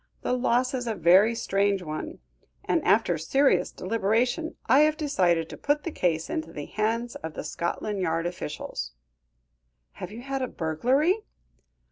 The 0.23 0.33
loss 0.33 0.73
is 0.73 0.87
a 0.87 0.95
very 0.95 1.35
strange 1.35 1.83
one; 1.83 2.17
and, 2.65 2.83
after 2.83 3.19
serious 3.19 3.71
deliberation, 3.71 4.55
I 4.65 4.79
have 4.79 4.97
decided 4.97 5.47
to 5.49 5.57
put 5.57 5.83
the 5.83 5.91
case 5.91 6.27
into 6.27 6.51
the 6.51 6.65
hands 6.65 7.13
of 7.17 7.35
the 7.35 7.43
Scotland 7.43 7.99
Yard 7.99 8.25
officials." 8.25 8.93
"Have 9.91 10.11
you 10.11 10.23
had 10.23 10.41
a 10.41 10.47
burglary?" 10.47 11.19